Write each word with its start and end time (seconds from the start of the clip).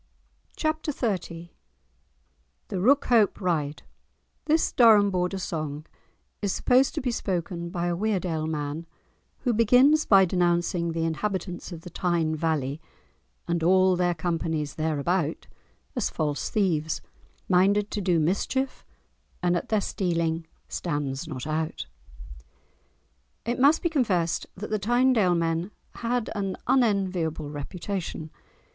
*Chapter 0.57 0.91
XXX* 0.91 1.51
*The 2.69 2.77
Rookhope 2.77 3.39
Ride* 3.39 3.83
This 4.45 4.71
Durham 4.71 5.11
border 5.11 5.37
song 5.37 5.85
is 6.41 6.51
supposed 6.51 6.95
to 6.95 7.01
be 7.01 7.11
spoken 7.11 7.69
by 7.69 7.85
a 7.85 7.95
Weardale 7.95 8.47
man, 8.47 8.87
who 9.41 9.53
begins 9.53 10.07
by 10.07 10.25
denouncing 10.25 10.93
the 10.93 11.05
inhabitants 11.05 11.71
of 11.71 11.81
the 11.81 11.91
Tyne 11.91 12.35
valley, 12.35 12.81
"and 13.47 13.61
all 13.61 13.95
their 13.95 14.15
companies 14.15 14.73
there 14.73 14.97
about" 14.97 15.45
as 15.95 16.09
false 16.09 16.49
thieves, 16.49 17.01
"minded 17.47 17.91
to 17.91 18.01
do 18.01 18.19
mischief 18.19 18.83
And 19.43 19.55
at 19.55 19.69
their 19.69 19.81
stealing 19.81 20.47
stands 20.67 21.27
not 21.27 21.45
out." 21.45 21.85
It 23.45 23.59
must 23.59 23.83
be 23.83 23.89
confessed 23.89 24.47
that 24.55 24.71
the 24.71 24.79
Tynedale 24.79 25.35
men 25.37 25.69
had 25.93 26.31
an 26.33 26.57
unenviable 26.65 27.51
reputation. 27.51 28.31